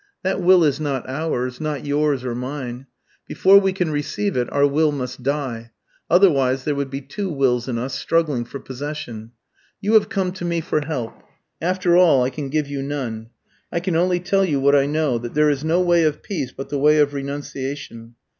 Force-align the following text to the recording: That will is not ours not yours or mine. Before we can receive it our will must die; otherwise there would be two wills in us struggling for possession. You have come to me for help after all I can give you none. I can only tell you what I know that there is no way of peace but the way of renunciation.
That 0.23 0.41
will 0.41 0.63
is 0.63 0.79
not 0.79 1.07
ours 1.07 1.61
not 1.61 1.85
yours 1.85 2.25
or 2.25 2.33
mine. 2.33 2.87
Before 3.27 3.59
we 3.59 3.71
can 3.71 3.91
receive 3.91 4.35
it 4.35 4.51
our 4.51 4.65
will 4.65 4.91
must 4.91 5.21
die; 5.21 5.69
otherwise 6.09 6.63
there 6.63 6.73
would 6.73 6.89
be 6.89 7.01
two 7.01 7.29
wills 7.29 7.67
in 7.67 7.77
us 7.77 7.93
struggling 7.93 8.43
for 8.43 8.59
possession. 8.59 9.33
You 9.79 9.93
have 9.93 10.09
come 10.09 10.31
to 10.31 10.43
me 10.43 10.59
for 10.59 10.81
help 10.83 11.21
after 11.61 11.97
all 11.97 12.23
I 12.23 12.31
can 12.31 12.49
give 12.49 12.65
you 12.67 12.81
none. 12.81 13.29
I 13.71 13.79
can 13.79 13.95
only 13.95 14.19
tell 14.19 14.43
you 14.43 14.59
what 14.59 14.75
I 14.75 14.87
know 14.87 15.19
that 15.19 15.35
there 15.35 15.51
is 15.51 15.63
no 15.63 15.79
way 15.81 16.01
of 16.03 16.23
peace 16.23 16.51
but 16.51 16.69
the 16.69 16.79
way 16.79 16.97
of 16.97 17.13
renunciation. 17.13 18.15